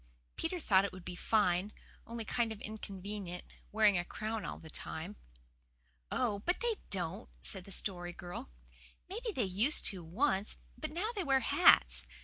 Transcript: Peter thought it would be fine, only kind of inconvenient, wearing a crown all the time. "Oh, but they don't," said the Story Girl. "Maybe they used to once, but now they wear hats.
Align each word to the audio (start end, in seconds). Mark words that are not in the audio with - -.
Peter 0.35 0.59
thought 0.59 0.83
it 0.83 0.91
would 0.91 1.05
be 1.05 1.15
fine, 1.15 1.71
only 2.07 2.25
kind 2.25 2.51
of 2.51 2.59
inconvenient, 2.61 3.45
wearing 3.71 3.99
a 3.99 4.03
crown 4.03 4.43
all 4.43 4.57
the 4.57 4.67
time. 4.67 5.15
"Oh, 6.11 6.39
but 6.39 6.59
they 6.59 6.77
don't," 6.89 7.29
said 7.43 7.65
the 7.65 7.71
Story 7.71 8.11
Girl. 8.11 8.49
"Maybe 9.07 9.31
they 9.31 9.43
used 9.43 9.85
to 9.91 10.03
once, 10.03 10.57
but 10.75 10.89
now 10.89 11.11
they 11.15 11.23
wear 11.23 11.41
hats. 11.41 12.07